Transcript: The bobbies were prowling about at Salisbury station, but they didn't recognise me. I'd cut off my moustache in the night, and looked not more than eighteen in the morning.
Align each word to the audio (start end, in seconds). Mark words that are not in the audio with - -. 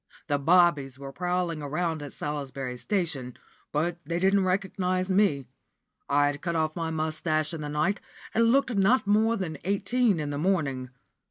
The 0.25 0.39
bobbies 0.39 0.97
were 0.97 1.11
prowling 1.11 1.61
about 1.61 2.01
at 2.01 2.11
Salisbury 2.11 2.75
station, 2.75 3.37
but 3.71 3.99
they 4.03 4.17
didn't 4.17 4.45
recognise 4.45 5.11
me. 5.11 5.45
I'd 6.09 6.41
cut 6.41 6.55
off 6.55 6.75
my 6.75 6.89
moustache 6.89 7.53
in 7.53 7.61
the 7.61 7.69
night, 7.69 7.99
and 8.33 8.51
looked 8.51 8.73
not 8.73 9.05
more 9.05 9.37
than 9.37 9.59
eighteen 9.63 10.19
in 10.19 10.31
the 10.31 10.39
morning. 10.39 10.89